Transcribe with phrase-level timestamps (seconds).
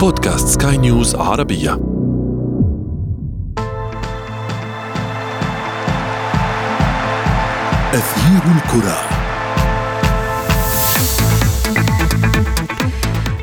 [0.00, 1.72] بودكاست سكاي نيوز عربية.
[7.94, 8.98] أثير الكرة.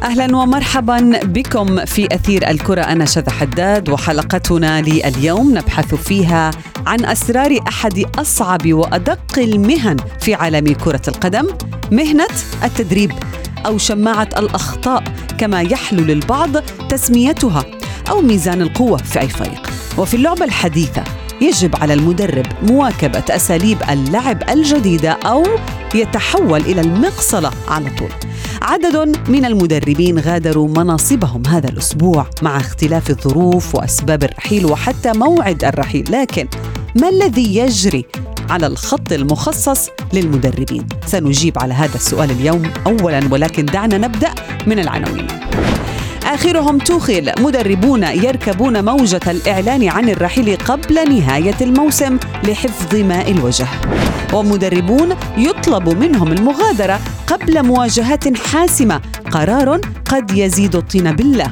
[0.04, 2.82] أهلا ومرحبا بكم في أثير الكرة.
[2.82, 6.52] أنا شذى حداد وحلقتنا لليوم نبحث فيها
[6.88, 11.48] عن أسرار أحد أصعب وأدق المهن في عالم كرة القدم
[11.92, 12.28] مهنة
[12.64, 13.12] التدريب.
[13.66, 15.04] أو شماعة الأخطاء
[15.38, 16.58] كما يحلو للبعض
[16.90, 17.66] تسميتها
[18.10, 19.70] أو ميزان القوة في أي فريق.
[19.98, 21.04] وفي اللعبة الحديثة
[21.42, 25.44] يجب على المدرب مواكبة أساليب اللعب الجديدة أو
[25.96, 28.10] يتحول إلى المقصلة على طول.
[28.62, 36.06] عدد من المدربين غادروا مناصبهم هذا الأسبوع مع اختلاف الظروف وأسباب الرحيل وحتى موعد الرحيل.
[36.12, 36.48] لكن
[37.02, 38.06] ما الذي يجري
[38.50, 40.88] على الخط المخصص للمدربين.
[41.06, 44.32] سنجيب على هذا السؤال اليوم اولا ولكن دعنا نبدأ
[44.68, 45.28] من العناوين.
[46.26, 47.32] آخرهم توخيل.
[47.40, 53.68] مدربون يركبون موجة الإعلان عن الرحيل قبل نهاية الموسم لحفظ ماء الوجه.
[54.34, 59.02] ومدربون يطلب منهم المغادرة قبل مواجهات حاسمة.
[59.32, 61.52] قرار قد يزيد الطين بالله.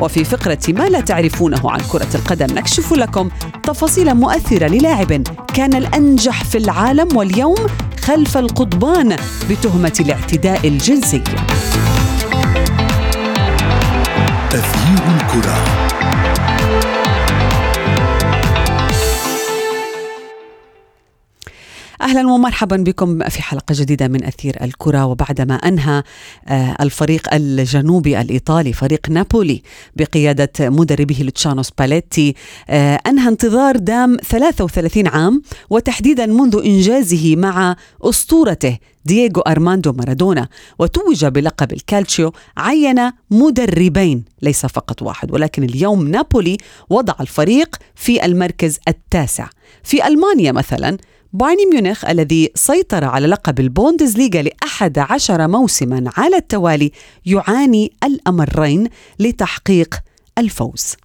[0.00, 3.28] وفي فقرة ما لا تعرفونه عن كرة القدم نكشف لكم
[3.62, 5.22] تفاصيل مؤثرة للاعب
[5.54, 7.66] كان الأنجح في العالم واليوم
[8.04, 9.16] خلف القضبان
[9.50, 11.22] بتهمة الاعتداء الجنسي.
[14.52, 15.85] أثير الكرة.
[22.16, 25.06] أهلا ومرحبا بكم في حلقة جديدة من أثير الكرة.
[25.06, 26.02] وبعدما أنهى
[26.48, 29.62] آه، الفريق الجنوبي الإيطالي فريق نابولي
[29.96, 32.34] بقيادة مدربه لوتشانو سباليتي
[32.70, 40.48] آه، أنهى انتظار دام 33 عام وتحديدا منذ إنجازه مع أسطورته دييغو أرماندو مارادونا.
[40.78, 46.56] وتوج بلقب الكالتشيو عين مدربين ليس فقط واحد ولكن اليوم نابولي
[46.90, 49.48] وضع الفريق في المركز التاسع.
[49.82, 50.96] في ألمانيا مثلا
[51.32, 56.92] بايرن ميونخ الذي سيطر على لقب البوندسليغا لأحد عشر موسما على التوالي
[57.26, 58.88] يعاني الأمرين
[59.18, 59.94] لتحقيق
[60.38, 60.96] الفوز.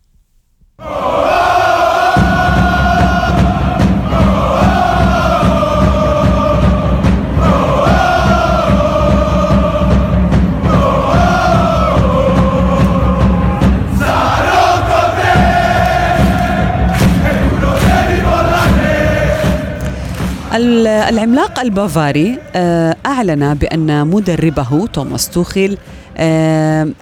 [20.87, 25.77] العملاق البافاري آه، أعلن بأن مدربه توماس توخيل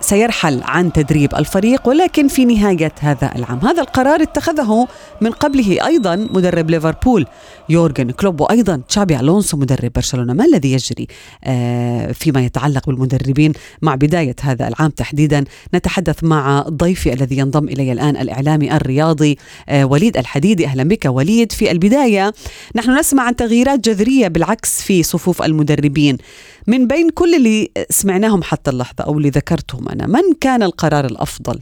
[0.01, 3.59] سيرحل عن تدريب الفريق ولكن في نهاية هذا العام.
[3.59, 4.87] هذا القرار اتخذه
[5.21, 7.25] من قبله أيضا مدرب ليفربول
[7.69, 10.33] يورجن كلوب وأيضا تشابي ألونسو مدرب برشلونة.
[10.33, 11.07] ما الذي يجري؟
[11.43, 15.43] آه، فيما يتعلق بالمدربين مع بداية هذا العام تحديدا.
[15.75, 19.37] نتحدث مع ضيفي الذي ينضم إلي الآن الإعلامي الرياضي
[19.69, 20.65] آه، وليد الحديدي.
[20.65, 21.51] أهلا بك وليد.
[21.51, 22.33] في البداية
[22.75, 26.17] نحن نسمع عن تغييرات جذرية بالعكس في صفوف المدربين.
[26.69, 31.59] من بين كل اللي سمعناهم حتى اللحظة أو اللي ذكرتهم أنا من كان القرار الأفضل؟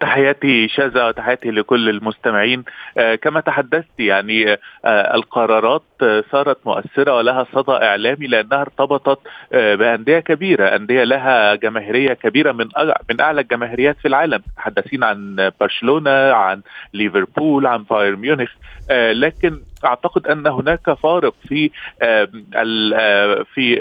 [0.00, 2.64] تحياتي شاذة وتحياتي لكل المستمعين
[2.98, 4.52] آه كما تحدثت يعني
[4.84, 9.18] آه القرارات آه صارت مؤثرة ولها صدى إعلامي لأنها ارتبطت
[9.52, 12.68] بأندية كبيرة أندية لها جماهيرية كبيرة من
[13.10, 16.62] من أعلى الجماهيريات في العالم تحدثين عن برشلونة عن
[16.94, 18.50] ليفربول عن بايرن ميونخ
[18.90, 21.70] لكن أعتقد أن هناك فارق في
[23.54, 23.74] في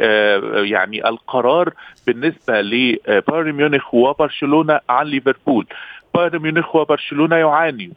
[0.70, 1.74] يعني القرار
[2.08, 5.66] بالنسبة لبايرن ميونخ وبرشلونة عن ليفربول.
[6.16, 7.92] بايرن ميونخ وبرشلونة يعاني.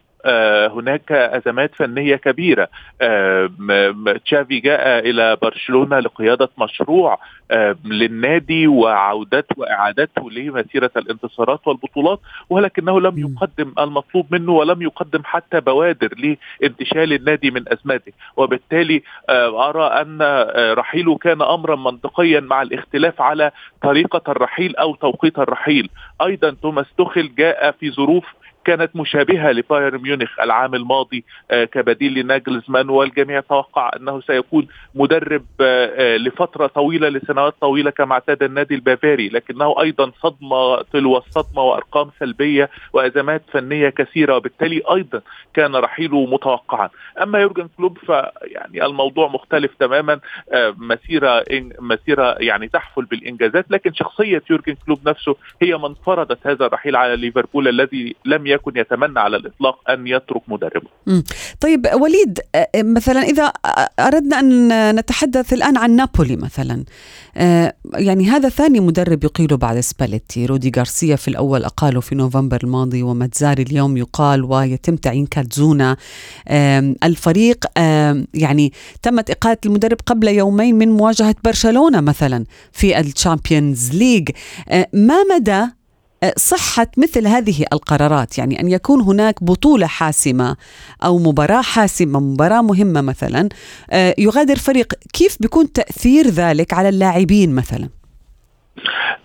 [0.69, 2.69] هناك أزمات فنية كبيرة.
[3.01, 3.51] آه،
[4.25, 7.19] تشافي جاء إلى برشلونة لقيادة مشروع
[7.51, 13.19] آه، للنادي وعودته وإعادته لمسيرة الانتصارات والبطولات ولكنه لم.
[13.19, 20.19] يقدم المطلوب منه ولم يقدم حتى بوادر لانتشال النادي من ازمته وبالتالي آه، أرى أن
[20.23, 23.51] آه، رحيله كان أمرا منطقيا مع الاختلاف على
[23.83, 25.91] طريقة الرحيل أو توقيت الرحيل.
[26.23, 28.25] أيضا توماس توخل جاء في ظروف
[28.69, 35.91] كانت مشابهة لبايرن ميونخ العام الماضي آه، كبديل لناجلزمان والجميع توقع أنه سيكون مدرب آه،
[35.97, 42.11] آه، لفترة طويلة لسنوات طويلة كما اعتاد النادي البافاري لكنه أيضا صدمة تلو الصدمة وأرقام
[42.21, 45.21] سلبية وأزمات فنية كثيرة وبالتالي أيضا
[45.55, 46.89] كان رحيله متوقعا.
[47.23, 50.21] أما يورجن كلوب فيعني الموضوع مختلف تماما
[50.77, 51.45] مسيرة
[51.81, 57.17] مسيرة يعني تحفل بالإنجازات لكن شخصية يورجن كلوب نفسه هي من فرضت هذا الرحيل على
[57.17, 60.89] ليفربول الذي لم يكن يكن يتمنى على الإطلاق أن يترك مدربه.
[61.61, 62.39] طيب وليد
[62.77, 63.53] مثلا إذا
[64.01, 66.85] أردنا أن نتحدث الآن عن نابولي مثلا.
[67.95, 70.47] يعني هذا ثاني مدرب يقيل بعد سباليتي.
[70.47, 75.97] رودي غارسيا في الأول أقاله في نوفمبر الماضي وماتزاري اليوم يقال ويتم تعيين كالزونا.
[77.05, 77.65] الفريق
[78.35, 78.73] يعني
[79.03, 84.31] تمت اقاله المدرب قبل يومين من مواجهة برشلونة مثلا في ال Champions League
[84.93, 85.67] ما مدى
[86.37, 90.57] صحة مثل هذه القرارات يعني أن يكون هناك بطولة حاسمة
[91.05, 93.49] أو مباراة حاسمة مباراة مهمة مثلا
[94.19, 94.93] يغادر فريق.
[95.13, 97.89] كيف بيكون تأثير ذلك على اللاعبين مثلا؟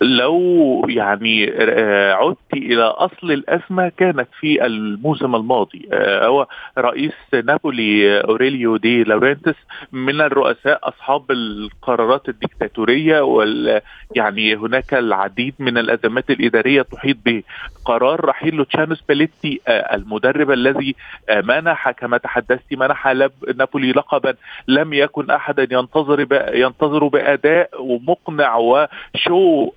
[0.01, 5.87] لو يعني آه، عدت إلى أصل الأزمة كانت في الموسم الماضي.
[5.93, 6.47] آه، هو
[6.77, 7.13] رئيس
[7.43, 9.55] نابولي أوريليو دي لورنتس
[9.91, 13.81] من الرؤساء أصحاب القرارات الديكتاتورية وال
[14.15, 17.43] يعني هناك العديد من الأزمات الإدارية تحيط به
[17.85, 20.95] قرار رحيل لوتشانو سباليتي آه، المدرب الذي
[21.43, 23.07] منح كما تحدثت منح
[23.55, 24.35] نابولي لقبا
[24.67, 27.69] لم يكن احدا ينتظر ينتظر بأداء
[28.07, 29.71] مقنع و show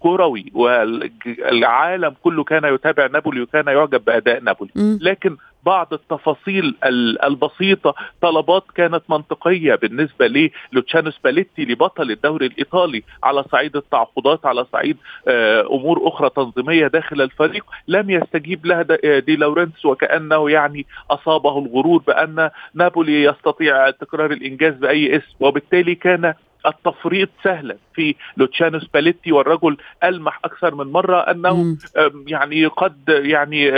[0.00, 4.70] كروي والعالم كله كان يتابع نابولي وكان يعجب بأداء نابولي.
[5.00, 5.36] لكن
[5.66, 6.74] بعض التفاصيل
[7.24, 14.96] البسيطة طلبات كانت منطقية بالنسبة لوتشانو سباليتي لبطل الدوري الإيطالي على صعيد التعاقدات على صعيد
[15.28, 18.82] آه، أمور أخرى تنظيمية داخل الفريق لم يستجيب لها
[19.18, 26.34] دي لورنتس وكأنه يعني أصابه الغرور بأن نابولي يستطيع تكرار الإنجاز بأي اسم وبالتالي كان
[26.66, 27.76] التفريط سهلا.
[27.94, 31.76] في لوتشانو سباليتي والرجل ألمح أكثر من مرة أنه
[32.26, 33.70] يعني قد يعني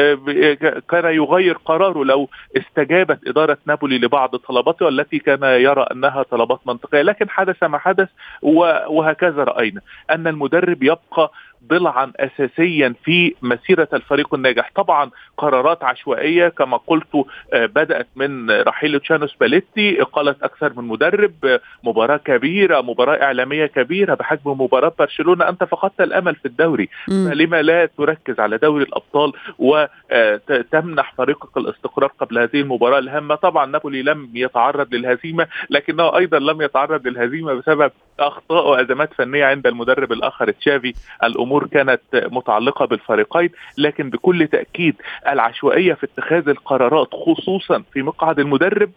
[0.88, 7.02] كان يغير قراره لو استجابت إدارة نابولي لبعض طلباته والتي كان يرى أنها طلبات منطقية.
[7.02, 8.08] لكن حدث ما حدث
[8.43, 9.81] وهكذا رأينا.
[10.11, 11.32] أن المدرب يبقى
[11.66, 14.70] ضلعا اساسيا في مسيرة الفريق الناجح.
[14.75, 21.34] طبعا قرارات عشوائية كما قلت آه، بدأت من رحيل تشانو سباليتي اقاله أكثر من مدرب
[21.44, 25.49] آه، مباراة كبيرة مباراة إعلامية كبيرة بحجم مباراة برشلونة.
[25.49, 26.88] أنت فقدت الأمل في الدوري.
[27.06, 34.02] فلما لا تركز على دوري الأبطال وتمنح فريقك الاستقرار قبل هذه المباراة الهامة؟ طبعا نابولي
[34.02, 40.50] لم يتعرض للهزيمة لكنه أيضا لم يتعرض للهزيمة بسبب أخطاء وأزمات فنية عند المدرب الآخر
[40.50, 40.94] تشافي
[41.25, 41.48] الأمور.
[41.71, 44.95] كانت متعلقة بالفريقين لكن بكل تأكيد
[45.29, 48.91] العشوائية في اتخاذ القرارات خصوصا في مقعد المدرب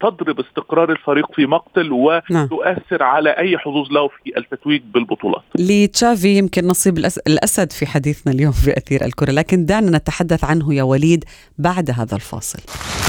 [0.00, 1.90] تضرب استقرار الفريق في مقتل
[2.30, 2.44] نعم.
[2.44, 3.08] وتؤثر نعم.
[3.08, 5.42] على أي حظوظ له في التتويج بالبطولات.
[5.58, 10.82] لتشافي يمكن نصيب الأسد في حديثنا اليوم في اثير الكرة، لكن دعنا نتحدث عنه يا
[10.82, 11.24] وليد
[11.58, 13.03] بعد هذا الفاصل.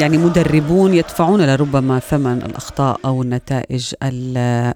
[0.00, 3.94] يعني مدربون يدفعون لربما ثمن الأخطاء أو النتائج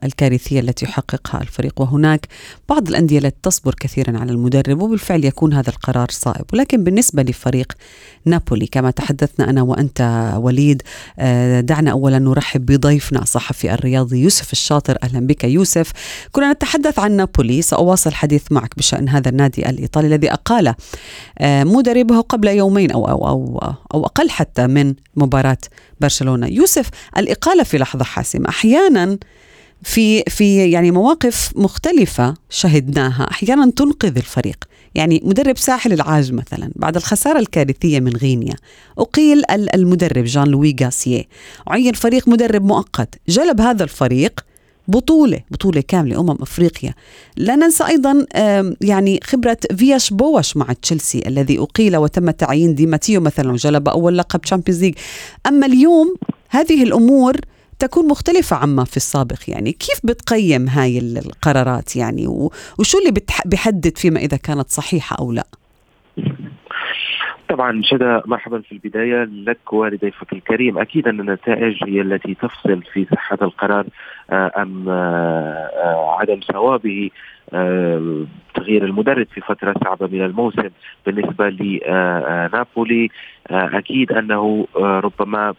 [0.05, 1.81] الكارثية التي يحققها الفريق.
[1.81, 2.29] وهناك
[2.69, 6.44] بعض الأندية التي تصبر كثيرا على المدرب وبالفعل يكون هذا القرار صائب.
[6.52, 7.73] ولكن بالنسبة لفريق
[8.25, 10.82] نابولي كما تحدثنا أنا وأنت وليد
[11.19, 14.99] آه، دعنا اولا نرحب بضيفنا الصحفي الرياضي يوسف الشاطر.
[15.02, 15.93] أهلا بك يوسف.
[16.32, 17.62] كنا نتحدث عن نابولي.
[17.62, 20.75] سأواصل الحديث معك بشأن هذا النادي الإيطالي الذي أقال
[21.38, 24.84] آه، مدربه قبل يومين أو أو أو أو أقل حتى من
[25.17, 25.59] مباراة
[26.01, 26.47] برشلونة.
[26.47, 28.49] يوسف الإقالة في لحظة حاسمة.
[28.49, 29.19] أحيانا
[29.83, 33.31] في في يعني مواقف مختلفة شهدناها.
[33.31, 34.65] أحيانا تنقذ الفريق.
[34.95, 38.55] يعني مدرب ساحل العاج مثلا بعد الخسارة الكارثية من غينيا
[38.99, 41.25] أقيل المدرب جان لوي غاسيه
[41.69, 43.15] عين فريق مدرب مؤقت.
[43.29, 44.41] جلب هذا الفريق
[44.88, 46.94] بطولة بطولة كاملة أمم أفريقيا.
[47.36, 48.26] لا ننسى أيضا
[48.81, 54.19] يعني خبرة فياش بواش مع تشيلسي الذي أقيل وتم تعيين دي ماتيو مثلا وجلب أول
[54.19, 54.94] لقب Champions League
[55.46, 56.14] أما اليوم
[56.50, 57.36] هذه الأمور
[57.79, 62.26] تكون مختلفة عما في السابق يعني كيف بتقيم هاي القرارات يعني؟
[62.79, 65.46] وشو اللي بيحدد فيما إذا كانت صحيحة أو لا؟
[67.48, 70.79] طبعا شدا مرحبا في البداية لك ولضيفك الكريم.
[70.79, 73.86] أكيد أن النتائج هي التي تفصل في صحة القرار.
[74.31, 77.11] آه، أم آه، آه، عدم صوابه
[78.55, 80.71] تغيير المدرب في فترة صعبة من الموسم
[81.07, 83.11] بالنسبة لنابولي
[83.51, 85.55] أكيد أنه ربما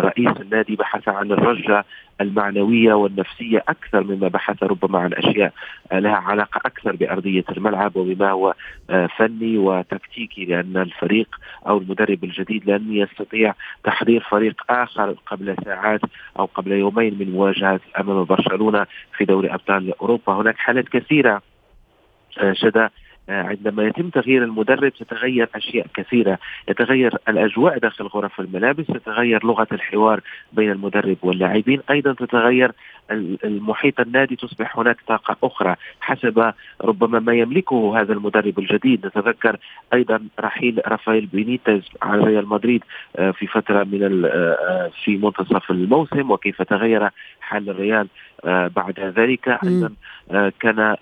[0.00, 1.84] رئيس النادي بحث عن الرجة
[2.20, 5.52] المعنوية والنفسية أكثر مما بحث ربما عن أشياء
[5.92, 8.54] لها علاقة أكثر بأرضية الملعب وبما هو
[9.16, 13.54] فني وتكتيكي لأن الفريق أو المدرب الجديد لن يستطيع
[13.84, 16.00] تحضير فريق آخر قبل ساعات
[16.38, 20.32] أو قبل يومين من مواجهة أمام برشلونة في دوري أبطال أوروبا.
[20.32, 21.42] هناك حالات كثيرة
[22.52, 22.90] شدا
[23.28, 26.38] عندما يتم تغيير المدرب تتغير أشياء كثيرة،
[26.68, 30.20] يتغير الأجواء داخل غرف الملابس، تتغير لغة الحوار
[30.52, 32.72] بين المدرب واللاعبين، أيضا تتغير
[33.44, 35.76] المحيط النادي تصبح هناك طاقة أخرى.
[36.00, 39.56] حسب ربما ما يملكه هذا المدرب الجديد، نتذكر
[39.94, 42.84] أيضا رحيل رافائيل بينيتز على ريال مدريد
[43.32, 44.22] في فترة من
[45.04, 47.08] في منتصف الموسم وكيف تغير
[47.40, 48.08] حال الريال
[48.46, 49.92] بعد ذلك أيضا
[50.60, 50.96] كان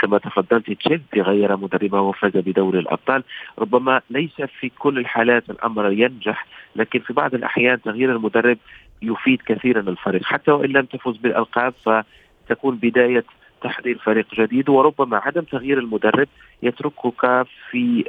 [0.00, 3.22] كما تفضلت تشيلسي غير مدربه وفاز بدوري الأبطال.
[3.58, 8.58] ربما ليس في كل الحالات الأمر ينجح لكن في بعض الأحيان تغيير المدرب
[9.02, 10.24] يفيد كثيرا الفريق.
[10.24, 13.24] حتى وإن لم تفز بالألقاب فتكون بداية
[13.62, 16.28] تحضير فريق جديد وربما عدم تغيير المدرب
[16.62, 18.04] يتركك في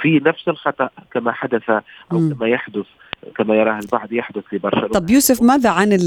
[0.00, 2.86] في نفس الخطأ كما حدث أو كما يحدث
[3.36, 4.88] كما يراه البعض يحدث في برشلونة.
[4.88, 5.98] طب يوسف ماذا عن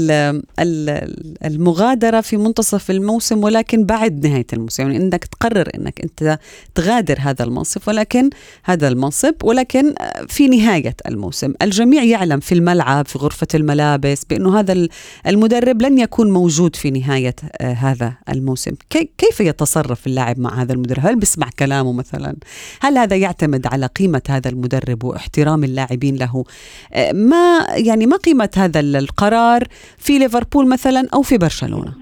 [1.44, 6.38] المغادرة في منتصف الموسم ولكن بعد نهاية الموسم؟ يعني إنك تقرر إنك أنت
[6.74, 8.30] تغادر هذا المنصب ولكن
[8.64, 9.94] هذا المنصب ولكن
[10.28, 11.52] في نهاية الموسم.
[11.62, 14.88] الجميع يعلم في الملعب في غرفة الملابس بأنه هذا
[15.26, 18.72] المدرب لن يكون موجود في نهاية آه، هذا الموسم.
[18.90, 22.36] كيف يتصرف اللاعب مع هذا المدرب؟ هل بيسمع كلامه مثلا؟
[22.80, 26.44] هل هذا يعتمد على قيمة هذا المدرب واحترام اللاعبين له؟
[26.92, 29.62] آه، ما يعني ما قيمة هذا القرار
[29.98, 31.92] في ليفربول مثلا أو في برشلونة؟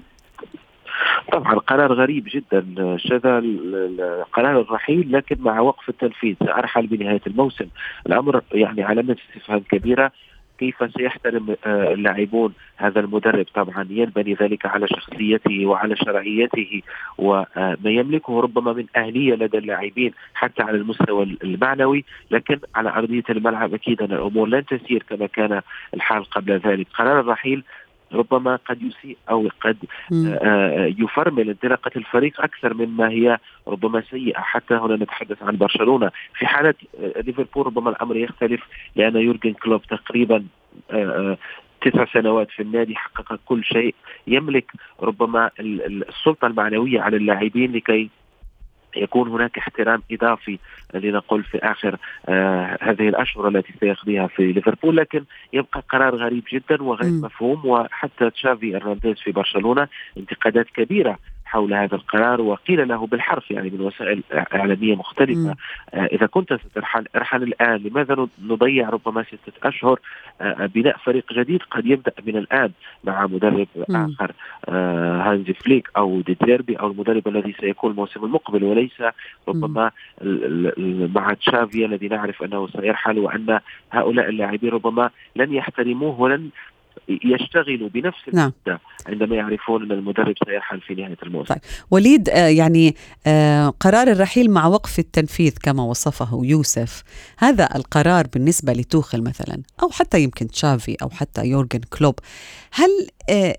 [1.31, 2.65] طبعا قرار غريب جدا
[2.97, 3.43] شذا
[4.33, 7.65] قرار الرحيل لكن مع وقف التنفيذ أرحل بنهاية الموسم.
[8.07, 10.11] الأمر يعني علامة استفهام كبيرة.
[10.59, 16.81] كيف سيحترم آه، اللاعبون هذا المدرب؟ طبعا ينبني ذلك على شخصيته وعلى شرعيته
[17.17, 23.73] وما يملكه ربما من أهلية لدى اللاعبين حتى على المستوى المعنوي لكن على أرضية الملعب
[23.73, 25.61] أكيد أن الأمور لن تسير كما كان
[25.93, 26.87] الحال قبل ذلك.
[26.97, 27.63] قرار الرحيل
[28.13, 29.77] ربما قد يسيء أو قد
[30.13, 34.39] آه، آه، يفرمل انطلاقة الفريق أكثر مما هي ربما سيئة.
[34.39, 36.11] حتى هنا نتحدث عن برشلونة.
[36.37, 38.61] في حالة آه، ليفربول ربما الأمر يختلف
[38.95, 40.45] لأن يورجن كلوب تقريبا
[41.81, 43.95] تسع سنوات في النادي حقق كل شيء.
[44.27, 44.71] يملك
[45.01, 48.09] ربما السلطة المعنوية على اللاعبين لكي
[48.97, 50.59] يكون هناك احترام إضافي
[50.93, 51.97] لنقول في آخر
[52.29, 55.23] آه هذه الأشهر التي سيقضيها في ليفربول لكن
[55.53, 57.21] يبقى قرار غريب جدا وغير م.
[57.21, 59.87] مفهوم وحتى تشافي أرنانديز في برشلونة
[60.17, 65.55] انتقادات كبيرة حول هذا القرار وقيل له بالحرف يعني من وسائل إعلامية مختلفة
[65.93, 69.99] آه إذا كنت سترحل ارحل الآن لماذا نضيع ربما ستة أشهر
[70.41, 72.71] آه بناء فريق جديد قد يبدأ من الآن
[73.03, 73.95] مع مدرب م.
[74.69, 79.03] آه هانزي فليك أو ديديربي أو المدرب الذي سيكون الموسم المقبل وليس
[79.47, 79.91] ربما
[81.15, 83.59] مع تشافي الذي نعرف أنه سيرحل وأن
[83.91, 86.49] هؤلاء اللاعبين ربما لن يحترموه ولن
[87.07, 88.51] يشتغلوا بنفس نعم.
[89.07, 91.53] عندما يعرفون أن المدرب سيرحل في نهاية الموسم.
[91.53, 91.61] طيب
[91.91, 92.95] وليد آه يعني
[93.27, 97.03] آه قرار الرحيل مع وقف التنفيذ كما وصفه يوسف،
[97.37, 102.15] هذا القرار بالنسبة لتوخل مثلا أو حتى يمكن تشافي أو حتى يورجن كلوب،
[102.71, 102.89] هل
[103.29, 103.55] آه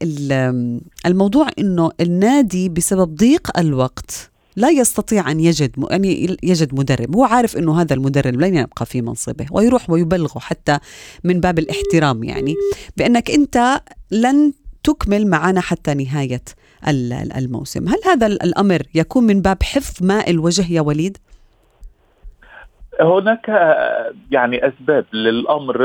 [1.07, 7.17] الموضوع إنه النادي بسبب ضيق الوقت لا يستطيع أن يجد يعني يجد مدرب.
[7.17, 10.79] هو عارف إنه هذا المدرب لن يبقى في منصبه ويروح ويبلغه حتى
[11.25, 12.55] من باب الاحترام يعني.
[12.97, 14.53] بأنك أنت لن
[14.85, 16.43] تكمل معنا حتى نهاية
[17.37, 17.89] الموسم.
[17.89, 21.19] هل هذا الأمر يكون من باب حفظ ماء الوجه يا وليد؟
[23.01, 23.49] هناك
[24.31, 25.77] يعني أسباب للأمر.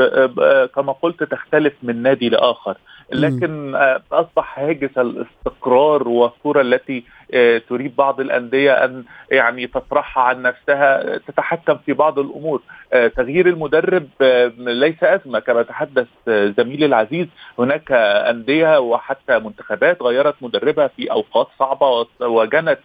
[0.66, 2.78] كما قلت تختلف من نادي لآخر.
[3.12, 3.74] لكن
[4.12, 7.04] أصبح هاجس الاستقرار والصورة التي
[7.34, 12.62] آه، تريد بعض الأندية أن يعني تطرحها عن نفسها تتحكم في بعض الأمور.
[12.92, 17.26] آه، تغيير المدرب آه، ليس أزمة كما تحدث زميلي العزيز.
[17.58, 22.78] هناك أندية وحتى منتخبات غيرت مدربها في أوقات صعبة وجنت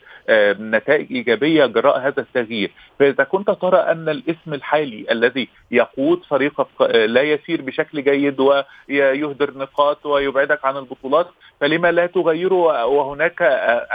[0.60, 7.22] نتائج إيجابية جراء هذا التغيير، فإذا كنت ترى أن الاسم الحالي الذي يقود فريقك لا
[7.22, 11.28] يسير بشكل جيد ويهدر نقاط ويبعدك عن البطولات
[11.62, 13.42] فلما لا تغيره وهناك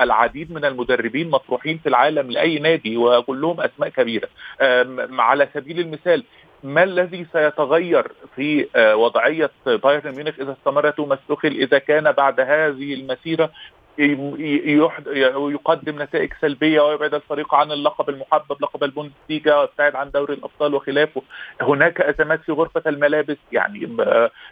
[0.01, 4.29] العديد من المدربين مطروحين في العالم لأي نادي وكلهم أسماء كبيرة.
[5.19, 6.25] على سبيل المثال
[6.65, 13.51] ما الذي سيتغير في وضعية بايرن ميونخ إذا استمر توماس إذا كان بعد هذه المسيرة؟
[15.53, 21.23] يقدم نتائج سلبية ويبعد الفريق عن اللقب المحبب لقب البوندسليغا ويبتعد عن دوري الأبطال وخلافه.
[21.61, 23.37] هناك أزمات في غرفة الملابس.
[23.53, 23.97] يعني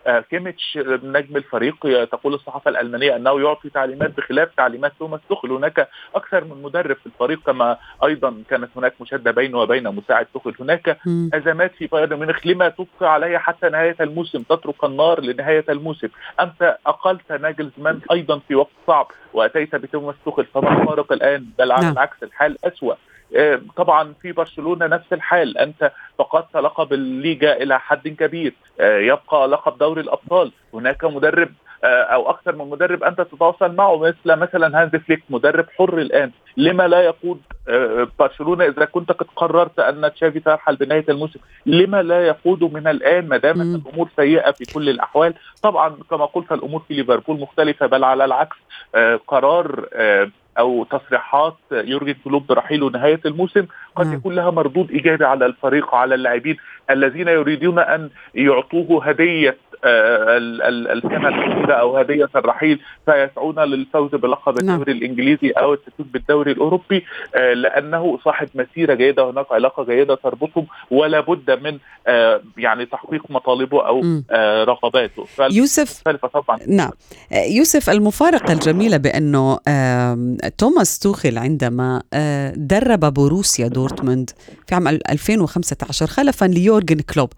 [0.06, 5.52] آه، كيميتش نجم الفريق تقول الصحافة الألمانية أنه يعطي تعليمات بخلاف تعليمات توماس توخل.
[5.52, 10.54] هناك أكثر من مدرب في الفريق كما أيضا كانت هناك مشاده بينه وبين مساعد توخل.
[10.61, 10.99] هناك
[11.35, 12.47] أزمات في بايرن ميونخ.
[12.47, 16.09] لما تبقى عليها حتى نهاية الموسم؟ تترك النار لنهاية الموسم.
[16.40, 19.06] أنت أقلت ناجلزمان أيضا في وقت صعب.
[19.32, 21.92] وأتيت بتوماس توخل فما الفارق الآن بل على نعم.
[21.92, 22.94] العكس الحال أسوأ.
[23.37, 28.54] آه، طبعا في برشلونة نفس الحال أنت فقدت لقب الليجا إلى حد كبير.
[28.80, 30.52] آه، يبقى لقب دوري الأبطال.
[30.75, 31.52] هناك مدرب
[31.84, 36.88] أو أكثر من مدرب أنت تتواصل معه مثل مثلا هانز فليك مدرب حر الآن لما
[36.88, 42.26] لا يقود آه، برشلونة إذا كنت قد قررت أن تشافي ترحل بنهاية الموسم لما لا
[42.26, 43.37] يقود من الآن ما.
[43.37, 48.25] دامت الأمور سيئة في كل الأحوال طبعا كما قلت الأمور في ليفربول مختلفة بل على
[48.25, 48.56] العكس
[48.94, 54.12] آه، قرار آه، أو تصريحات يورجن كلوب برحيله نهاية الموسم قد.
[54.12, 56.56] يكون لها مردود إيجابي على الفريق وعلى اللاعبين
[56.90, 64.75] الذين يريدون أن يعطوه هدية آه، السنة الاخيره أو هديه الرحيل فيسعون للفوز بلقب نعم.
[64.75, 70.66] الدوري الإنجليزي أو التتويج بالدوري الأوروبي آه، لأنه صاحب مسيرة جيدة هناك علاقة جيدة تربطهم
[70.90, 74.02] ولا بد من آه، يعني تحقيق مطالبه أو.
[74.30, 76.02] آه، رغباته يوسف
[76.34, 76.90] طبعا نعم
[77.32, 84.30] يوسف المفارقة الجميلة بأنه آم، توماس توخل عندما آه، درب بوروسيا دورتموند
[84.66, 87.28] في عام 2015 خلفا ليورجن كلوب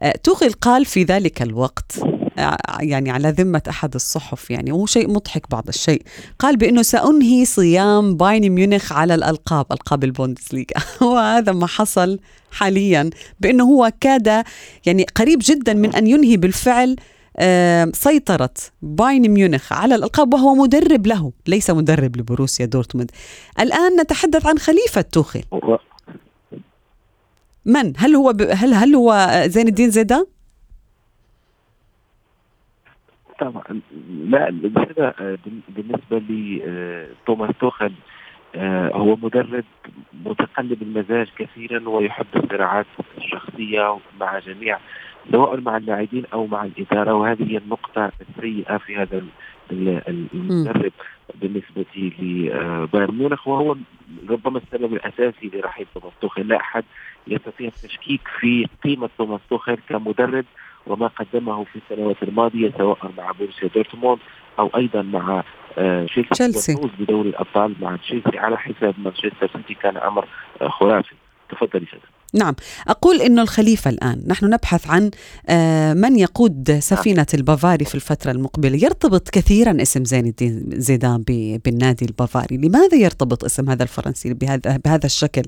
[0.00, 1.92] آه، توخل قال في ذلك الوقت
[2.38, 6.02] آه، يعني على ذمة أحد الصحف يعني وهو شيء مضحك بعض الشيء.
[6.38, 10.66] قال بأنه سأنهي صيام بايرن ميونخ على الألقاب ألقاب البوندسليغا.
[11.12, 12.18] وهذا ما حصل
[12.50, 13.10] حاليا
[13.40, 14.44] بأنه هو كاد
[14.86, 16.96] يعني قريب جدا من أن ينهي بالفعل
[17.94, 18.50] سيطرة
[18.82, 23.10] بايرن ميونخ على الألقاب وهو مدرب له ليس مدرب لبروسيا دورتموند.
[23.60, 25.76] الآن نتحدث عن خليفة توخل و-
[27.66, 28.42] من؟ هل هو ب...
[28.42, 30.26] هل هل هو زين الدين زيدان؟
[33.40, 33.80] طبعا.
[34.24, 34.48] لا
[34.98, 37.92] آه، بالنسبة لتوماس توخل
[38.54, 39.64] آه، هو مدرب
[40.24, 42.86] متقلب المزاج كثيرا ويحب الصراعات
[43.18, 44.78] الشخصية مع جميع
[45.32, 49.22] سواء مع اللاعبين أو مع الإدارة وهذه هي النقطة السيئة في هذا
[49.70, 50.92] المدرب
[51.34, 53.76] بالنسبة لبايرن ميونخ وهو
[54.28, 56.48] ربما السبب الأساسي لرحيل توماس توخيل.
[56.48, 56.84] لا أحد
[57.26, 60.44] يستطيع التشكيك في قيمة توماس توخيل كمدرب
[60.86, 64.18] وما قدمه في السنوات الماضية سواء مع بورسيا دورتموند
[64.58, 65.42] أو أيضا مع
[65.78, 66.74] آه، تشيلسي.
[66.74, 70.26] والفوز بدوري الأبطال مع تشيلسي على حساب مانشستر سيتي كان أمر
[70.62, 71.14] آه، خرافي.
[71.48, 71.98] تفضلي شد
[72.36, 72.54] نعم.
[72.88, 75.10] أقول أنه الخليفة الآن نحن نبحث عن
[75.48, 78.76] آه، من يقود سفينة البافاري في الفترة المقبلة.
[78.84, 81.24] يرتبط كثيرا اسم زين الدين زيدان
[81.64, 82.56] بالنادي البافاري.
[82.56, 85.42] لماذا يرتبط اسم هذا الفرنسي بهذا, بهذا الشكل؟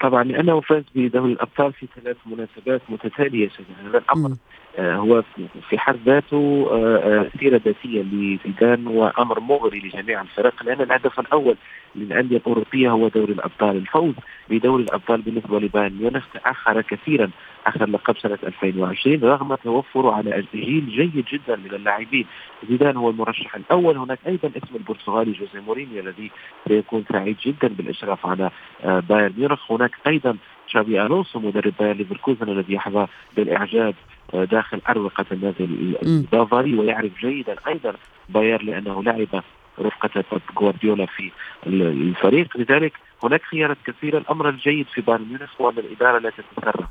[0.00, 4.36] طبعا لأنه فاز بدوري الأبطال في ثلاث مناسبات متتالية شبه هذا الأمر مم.
[4.78, 5.22] آه، هو
[5.70, 11.56] في- حد ذاته آه، آه، سيرة ذاتية لزيدان وأمر مغري لجميع الفرق لأن الهدف الأول
[11.96, 14.14] للانديه الاوروبيه هو دوري الأبطال، الفوز
[14.50, 17.30] بدوري الأبطال بالنسبة لبايرن ميونخ تأخر كثيرا
[17.66, 22.26] آخر لقب سنة 2020 رغم توفره على جيل جيد جدا من اللاعبين،
[22.68, 26.30] زيدان هو المرشح الأول، هناك أيضا اسم البرتغالي جوزيه مورينيو الذي
[26.68, 28.50] سيكون سعيد جدا بالإشراف على
[28.84, 33.94] آه، بايرن ميونخ، هناك أيضا شابي ألونسو مدرب باير ليفركوزن الذي يحظى بالإعجاب
[34.34, 35.64] آه، داخل أروقة النادي.
[36.02, 37.94] البافاري ويعرف جيدا أيضا
[38.28, 39.42] باير لأنه لعب
[39.80, 41.30] رفقة بيب جوارديولا في
[41.66, 42.56] ال- الفريق.
[42.56, 42.92] لذلك
[43.24, 44.18] هناك خيارات كثيرة.
[44.18, 46.88] الأمر الجيد في بايرن ميونخ هو أن الإدارة لا تتسرع.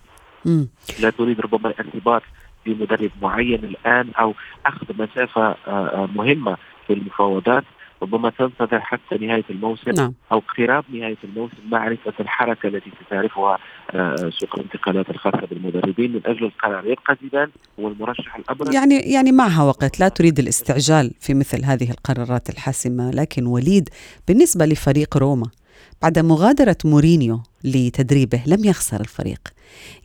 [0.99, 2.21] لا تريد ربما الارتباط
[2.65, 4.33] بمدرب معين الآن أو
[4.65, 7.63] أخذ مسافة آه، آه، مهمة في المفاوضات.
[8.01, 10.13] ربما تنتظر حتى نهاية الموسم نعم.
[10.31, 13.57] أو اقتراب نهاية الموسم معرفة الحركة التي ستعرفها
[13.91, 16.85] آه، سوق الانتقالات الخاصة بالمدربين من أجل القرار.
[16.85, 18.75] يبقى زيدان هو المرشح الأبرز.
[18.75, 19.99] يعني يعني معها وقت.
[19.99, 23.89] لا تريد الاستعجال في مثل هذه القرارات الحاسمة لكن وليد
[24.27, 25.47] بالنسبة لفريق روما
[26.01, 29.39] بعد مغادرة مورينيو لتدريبه لم يخسر الفريق.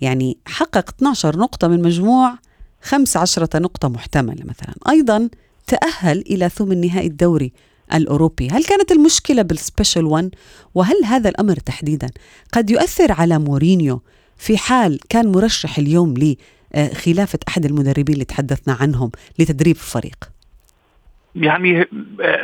[0.00, 2.34] يعني حقق 12 نقطة من مجموع
[2.82, 4.74] 15 نقطة محتملة مثلا.
[4.88, 5.28] أيضا
[5.66, 7.52] تأهل إلى ثمن نهائي الدوري
[7.94, 8.48] الأوروبي.
[8.48, 10.30] هل كانت المشكلة بال special 1
[10.74, 12.10] وهل هذا الأمر تحديدا؟
[12.52, 14.02] قد يؤثر على مورينيو
[14.36, 16.14] في حال كان مرشح اليوم
[16.74, 20.35] لخلافة أحد المدربين اللي تحدثنا عنهم لتدريب الفريق.
[21.36, 21.86] يعني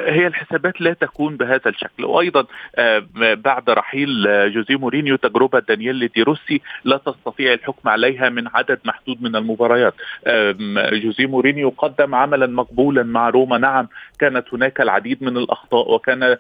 [0.06, 2.04] هي الحسابات لا تكون بهذا الشكل.
[2.04, 2.44] وأيضا
[2.76, 3.02] آه،
[3.34, 8.78] بعد رحيل آه، جوزيه مورينيو تجربة دانييل دي روسي لا تستطيع الحكم عليها من عدد
[8.84, 9.94] محدود من المباريات.
[10.26, 13.58] آم، جوزيه مورينيو قدم عملا مقبولا مع روما.
[13.58, 16.36] نعم كانت هناك العديد من الأخطاء وكان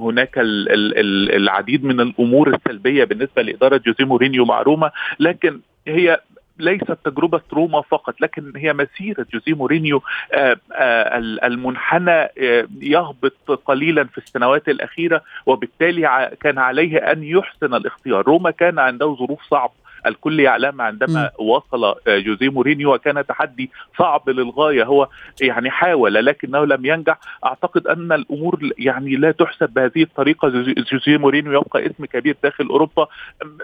[0.00, 4.90] هناك ال- ال- ال- العديد من الأمور السلبية بالنسبة لإدارة جوزيه مورينيو مع روما.
[5.20, 6.20] لكن هي
[6.58, 14.04] ليست تجربة روما فقط لكن هي مسيرة جوزيه مورينيو آه، آه، المنحنى آه، يهبط قليلا
[14.04, 18.26] في السنوات الأخيرة وبالتالي كان عليه أن يحسن الاختيار.
[18.26, 19.81] روما كان عنده ظروف صعبة.
[20.06, 21.42] الكل يعلم عندما م.
[21.44, 25.08] وصل جوزيه مورينيو وكان تحدي صعب للغاية هو
[25.40, 30.48] يعني حاول لكنه لم ينجح أعتقد أن الأمور يعني لا تحسب بهذه الطريقة
[30.92, 33.06] جوزيه مورينيو يبقى اسم كبير داخل أوروبا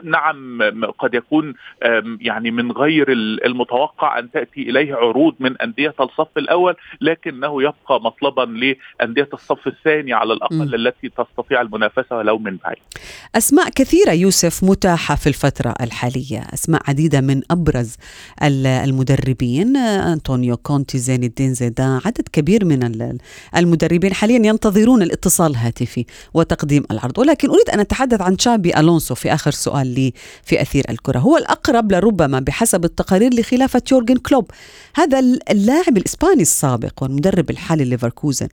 [0.02, 0.62] نعم
[0.98, 1.54] قد يكون
[2.20, 8.42] يعني من غير المتوقع أن تأتي إليه عروض من أندية الصف الأول لكنه يبقى مطلبا
[9.00, 10.74] لأندية الصف الثاني على الأقل م.
[10.74, 12.78] التي تستطيع المنافسة ولو من بعيد.
[13.36, 17.90] أسماء كثيرة يوسف متاحة في الفترة الحالية، أسماء عديدة من أبرز
[18.42, 19.76] المدربين.
[19.76, 23.18] أنطونيو كونتي زين الدين زيدان عدد كبير من
[23.56, 27.18] المدربين حاليا ينتظرون الاتصال الهاتفي وتقديم العرض.
[27.18, 30.12] ولكن أريد أن أتحدث عن تشابي ألونسو في آخر سؤال لي
[30.44, 31.18] في أثير الكرة.
[31.18, 34.50] هو الأقرب لربما بحسب التقارير لخلافة يورجن كلوب.
[34.94, 35.18] هذا
[35.50, 38.48] اللاعب الإسباني السابق والمدرب الحالي ليفركوزن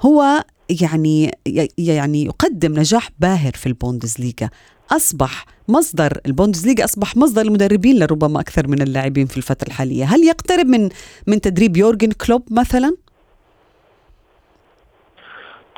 [0.00, 1.30] هو يعني
[1.78, 4.50] يعني يقدم نجاح باهر في البوندسليغا.
[4.90, 10.04] أصبح مصدر البوندسليغا أصبح مصدر المدربين لربما أكثر من اللاعبين في الفترة الحالية.
[10.04, 10.88] هل يقترب من
[11.26, 12.96] من تدريب يورجن كلوب مثلا؟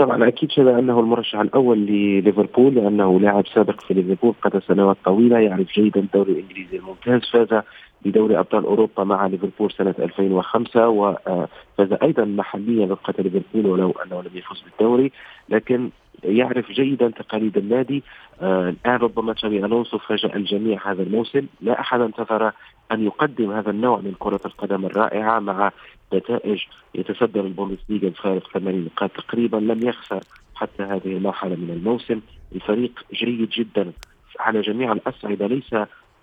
[0.01, 5.39] طبعا أكيد شبه أنه المرشح الأول لليفربول لأنه لاعب سابق في ليفربول قضى سنوات طويلة
[5.39, 7.63] يعرف جيدا الدوري الإنجليزي الممتاز فاز
[8.05, 14.31] بدوري أبطال أوروبا مع ليفربول سنة 2005 وفاز أيضا محليا رفقه ليفربول ولو أنه لم
[14.35, 15.13] يفز بالدوري
[15.49, 15.91] لكن
[16.25, 18.03] يعرف جيدا تقاليد النادي.
[18.43, 22.53] آه الآن ربما تشابي ألونسو فاجأ الجميع هذا الموسم لا أحد انتظر
[22.93, 25.73] أن يقدم هذا النوع من كرة القدم الرائعة مع
[26.15, 26.61] نتائج
[26.95, 30.21] يتصدر البوندسليغا بفارق 80 نقاط تقريبا لم يخسر
[30.55, 32.21] حتى هذه المرحلة من الموسم.
[32.55, 33.93] الفريق جيد جدا
[34.41, 35.75] على جميع الاصعده ليس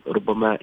[0.08, 0.58] ربما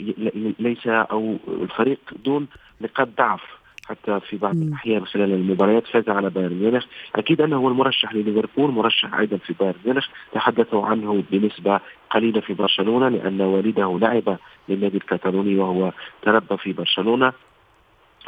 [0.59, 2.47] ليس أو الفريق دون
[2.81, 3.64] نقاط ضعف.
[3.89, 6.85] حتى في بعض الأحيان خلال المباريات فاز على بايرن ميونخ،
[7.17, 12.55] أكيد أنه هو المرشح لليفربول، مرشح أيضا في بايرن ميونخ، تحدثوا عنه بنسبة قليلة في
[12.55, 15.93] برشلونة لأن والده لعب للنادي الكتالوني وهو
[16.23, 17.33] تربى في برشلونة،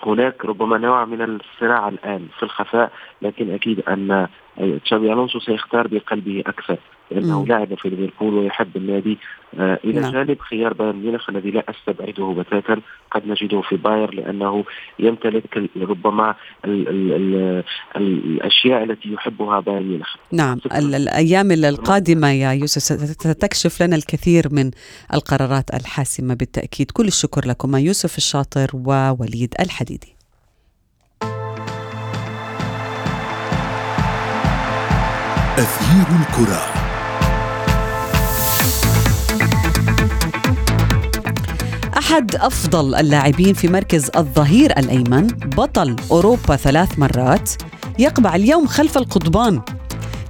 [0.03, 2.93] هناك ربما نوع من الصراع الآن في الخفاء
[3.23, 4.29] لكن أكيد أن
[4.85, 6.79] تشابي ألونسو سيختار بقلبه أكثر.
[7.11, 7.47] لأنه.
[7.47, 9.19] لعب في ليفربول ويحب النادي.
[9.59, 10.13] آه إلى نعم.
[10.13, 12.81] جانب خيار بايرن ميونخ الذي لا أستبعده بتاتا.
[13.11, 14.65] قد نجده في باير لأنه
[14.99, 17.63] يمتلك ربما ال ال ال
[17.97, 20.17] الأشياء التي يحبها بايرن ميونخ.
[20.33, 20.59] نعم.
[20.77, 24.71] الأيام القادمة يا يوسف ستكشف لنا الكثير من
[25.15, 26.91] القرارات الحاسمة بالتأكيد.
[26.91, 30.17] كل الشكر لكما يوسف الشاطر ووليد الحديدي.
[35.59, 36.86] أثير الكرة.
[42.07, 47.51] أحد أفضل اللاعبين في مركز الظهير الأيمن بطل أوروبا ثلاث مرات
[47.99, 49.61] يقبع اليوم خلف القضبان.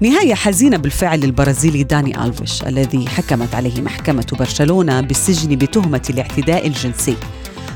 [0.00, 7.16] نهاية حزينة بالفعل للبرازيلي داني ألفيش الذي حكمت عليه محكمة برشلونة بالسجن بتهمة الاعتداء الجنسي.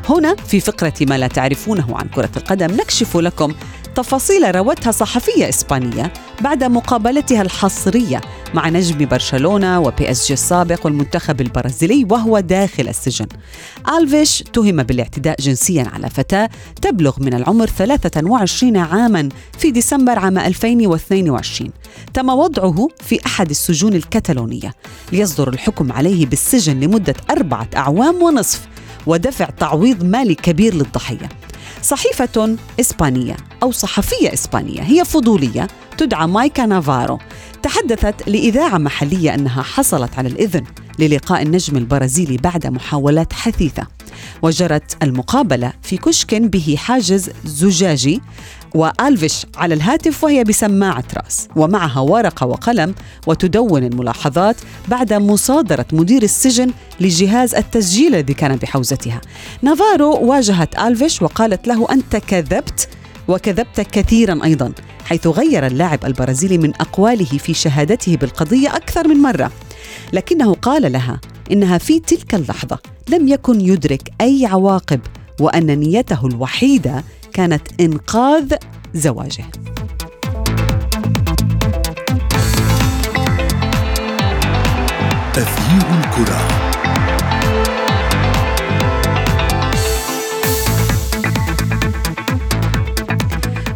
[0.08, 3.54] هنا في فقرة ما لا تعرفونه عن كرة القدم نكشف لكم
[3.94, 8.20] تفاصيل روتها صحفية إسبانية بعد مقابلتها الحصرية
[8.54, 13.26] مع نجم برشلونة و PSG السابق والمنتخب البرازيلي وهو داخل السجن.
[13.98, 16.50] ألفيش تهم بالاعتداء جنسيا على فتاة
[16.82, 21.70] تبلغ من العمر 23 عاما في ديسمبر عام 2022
[22.14, 24.74] تم وضعه في أحد السجون الكتالونية.
[25.12, 28.68] ليصدر الحكم عليه بالسجن لمدة أربعة أعوام ونصف
[29.06, 31.28] ودفع تعويض مالي كبير للضحية.
[31.82, 37.18] صحيفة إسبانية أو صحفية إسبانية هي فضولية تدعى مايكا نافارو.
[37.62, 40.64] تحدثت لإذاعة محلية أنها حصلت على الإذن
[40.98, 43.86] للقاء النجم البرازيلي بعد محاولات حثيثة.
[44.42, 48.20] وجرت المقابلة في كشك به حاجز زجاجي
[48.74, 51.48] وألفيش على الهاتف وهي بسماعة رأس.
[51.56, 52.94] ومعها ورقة وقلم
[53.26, 54.56] وتدون الملاحظات
[54.88, 59.20] بعد مصادرة مدير السجن لجهاز التسجيل الذي كان بحوزتها.
[59.62, 62.88] نافارو واجهت ألفيش وقالت له أنت كذبت
[63.28, 64.72] وكذبت كثيرا أيضا
[65.04, 69.50] حيث غير اللاعب البرازيلي من أقواله في شهادته بالقضية أكثر من مرة.
[70.12, 71.20] لكنه قال لها
[71.52, 72.78] إنها في تلك اللحظة
[73.08, 75.00] لم يكن يدرك أي عواقب
[75.40, 78.54] وأن نيته الوحيدة كانت إنقاذ
[78.94, 79.44] زواجه.
[85.34, 86.40] تغيير الكرة.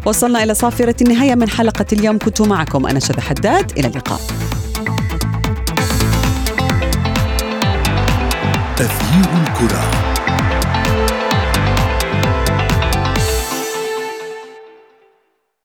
[0.06, 2.18] وصلنا إلى صافرة النهاية من حلقة اليوم.
[2.18, 3.72] كنت معكم أنا شذى حداد.
[3.78, 4.20] إلى اللقاء.
[8.76, 10.13] تغيير الكرة.